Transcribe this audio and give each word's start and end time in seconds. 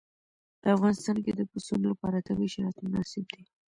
په 0.61 0.67
افغانستان 0.75 1.17
کې 1.23 1.31
د 1.33 1.41
پسونو 1.51 1.85
لپاره 1.91 2.25
طبیعي 2.27 2.49
شرایط 2.53 2.77
مناسب 2.85 3.23
دي. 3.33 3.43